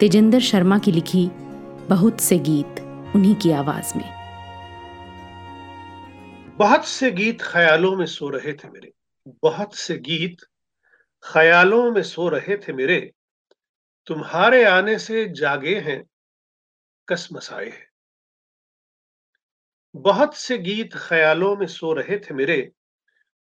तेजेंद्र 0.00 0.40
शर्मा 0.40 0.78
की 0.78 0.92
लिखी 0.92 1.28
बहुत 1.88 2.20
से 2.20 2.38
गीत 2.38 2.80
उन्हीं 3.16 3.34
की 3.34 3.50
आवाज़ 3.50 3.98
में। 3.98 4.24
बहुत 6.56 6.84
से 6.84 7.10
गीत 7.10 7.42
ख्यालों 7.42 7.96
में 7.96 8.06
सो 8.06 8.28
रहे 8.28 8.52
थे 8.52 8.68
मेरे। 8.68 8.92
बहुत 9.42 9.74
से 9.74 9.98
गीत 9.98 10.36
ख्यालों 11.24 11.92
में 11.92 12.02
सो 12.02 12.28
रहे 12.28 12.56
थे 12.56 12.72
मेरे। 12.72 13.12
तुम्हारे 14.06 14.64
आने 14.64 14.98
से 14.98 15.28
जागे 15.28 15.80
हैं 15.80 16.04
कसमसाए 17.08 17.70
हैं। 17.70 17.86
बहुत 19.96 20.36
से 20.36 20.58
गीत 20.58 20.90
ख्यालों 20.96 21.56
में 21.56 21.66
सो 21.66 21.92
रहे 21.92 22.18
थे 22.18 22.34
मेरे। 22.34 22.70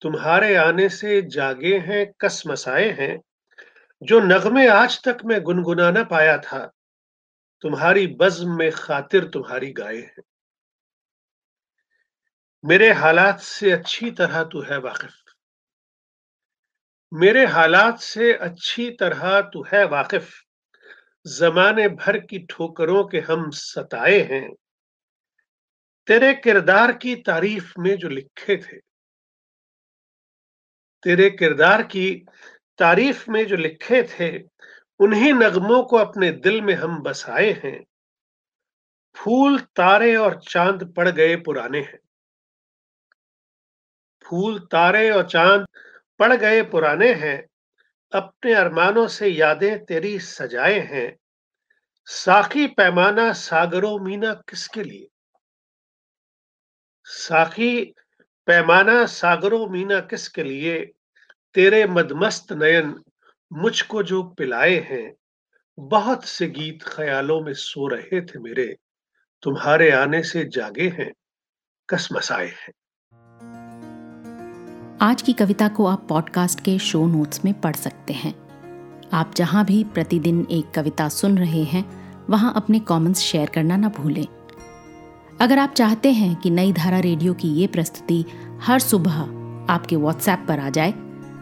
तुम्हारे 0.01 0.55
आने 0.55 0.89
से 0.89 1.23
जागे 1.23 1.79
हैं 1.79 2.13
कसमसाए 2.21 2.91
हैं। 2.91 3.21
जो 4.03 4.21
नगमे 4.21 4.69
आज 4.69 5.03
तक 5.05 5.19
मैं 5.25 5.43
गुनगुना 5.43 5.91
ना 5.91 6.05
पाया 6.05 6.39
था, 6.39 6.73
तुम्हारी 7.61 8.07
बज्म 8.07 8.57
में 8.59 8.73
खातिर 8.73 9.25
तुम्हारी 9.25 9.73
गाय 9.73 9.97
है। 9.97 10.17
मेरे 12.65 12.93
हालात 12.93 13.41
से 13.41 13.71
अच्छी 13.71 14.11
तरह 14.11 14.45
तू 14.45 14.63
है 14.63 14.79
वाकिफ। 14.79 15.11
मेरे 17.13 17.47
हालात 17.47 17.99
से 17.99 18.33
अच्छी 18.33 18.91
तरह 18.91 19.41
तू 19.41 19.63
है 19.63 19.85
वाकिफ। 19.85 20.31
जमाने 21.27 21.89
भर 21.89 22.19
की 22.19 22.39
ठोकरों 22.39 23.05
के 23.05 23.21
हम 23.21 23.51
सताए 23.51 24.21
हैं। 24.21 24.55
तेरे 26.07 26.35
किरदार 26.35 26.93
की 26.93 27.17
तारीफ़ 27.17 27.73
में 27.79 27.97
जो 27.97 28.09
लिखे 28.09 28.57
थे। 28.57 28.79
तेरे 31.03 31.31
किरदार 31.31 31.83
की 31.83 32.27
तारीफ़ 32.81 33.31
में 33.31 33.47
जो 33.47 33.57
लिखे 33.57 34.03
थे, 34.03 34.49
उन्हीं 35.01 35.35
नगमों 35.35 35.83
को 35.83 35.97
अपने 35.97 36.31
दिल 36.31 36.63
में 36.63 36.75
हम 36.75 37.03
बसाए 37.03 37.53
हैं। 37.53 37.85
फूल 39.17 39.59
तारे 39.59 40.17
और 40.17 40.41
चाँद 40.49 40.95
पड़ 40.97 41.09
गए 41.09 41.37
पुराने 41.37 41.81
हैं। 41.81 41.99
फूल 44.25 44.59
तारे 44.59 45.11
और 45.11 45.29
चाँद 45.29 45.67
पड़ 46.19 46.37
गए 46.37 46.63
पुराने 46.63 47.15
हैं। 47.15 47.47
अपने 48.13 48.55
अरमानों 48.55 49.09
से 49.09 49.29
यादें 49.29 49.85
तेरी 49.85 50.19
सजाए 50.19 50.79
हैं। 50.81 51.17
साखी 52.07 52.67
पैमाना 52.67 53.33
सागरों 53.33 53.99
मीना 53.99 54.35
किसके 54.35 54.83
लिए? 54.83 55.09
साखी 57.05 57.95
पैमाना 58.47 59.07
सागरों 59.07 59.69
मीना 59.69 60.01
किसके 60.01 60.43
लिए? 60.43 60.93
तेरे 61.55 61.87
मदमस्त 61.87 62.53
नयन 62.53 62.95
मुझको 63.53 64.03
जो 64.03 64.23
पिलाए 64.23 64.79
हैं, 64.91 65.13
बहुत 65.79 66.25
से 66.25 66.47
गीत 66.47 66.83
ख्यालों 66.83 67.41
में 67.41 67.53
सो 67.53 67.89
रहे 67.89 68.21
थे 68.21 68.39
मेरे, 68.39 68.77
तुम्हारे 69.43 69.91
आने 69.91 70.23
से 70.23 70.45
जागे 70.45 70.89
हैं, 70.89 71.13
कसमसाए 71.89 72.47
हैं। 72.47 72.73
आज 75.03 75.23
की 75.23 75.33
कविता 75.33 75.69
को 75.69 75.87
आप 75.87 76.07
पॉडकास्ट 76.09 76.61
के 76.61 76.79
शो 76.79 77.07
नोट्स 77.07 77.45
में 77.45 77.61
पढ़ 77.61 77.77
सकते 77.77 78.13
हैं। 78.13 78.35
आप 79.13 79.35
जहाँ 79.37 79.65
भी 79.65 79.85
प्रतिदिन 79.85 80.47
एक 80.51 80.71
कविता 80.71 81.09
सुन 81.09 81.39
रहे 81.39 81.65
हैं, 81.65 81.85
वहाँ 82.27 82.53
अपने 82.57 82.81
कमेंट्स 82.81 83.21
शेयर 83.21 83.49
करना 83.49 83.77
ना 83.77 83.89
भूलें। 83.89 84.27
अगर 85.41 85.59
आप 85.59 85.73
चाहते 85.73 86.13
हैं 86.13 86.37
कि 86.37 86.51
नई 86.51 86.73
धारा 86.73 86.99
रेडियो 86.99 87.35
की 87.35 87.49
ये 87.49 87.67
प्रस्तुति 87.67 88.25
हर 88.61 88.79
सुबह 88.79 89.21
आपके 89.73 89.97
व्हाट्सएप 89.97 90.45
पर 90.49 90.59
आ 90.59 90.71
जाए 90.71 91.10